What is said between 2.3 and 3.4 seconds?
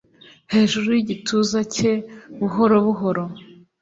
buhoro buhoro;